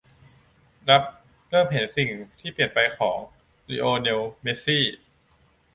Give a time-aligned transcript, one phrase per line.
[0.89, 1.03] รับ
[1.49, 2.09] เริ่มเห็นสิ่ง
[2.39, 3.17] ที่เปลี่ยนไปของ
[3.69, 4.83] ลิโอเนล เมสซี่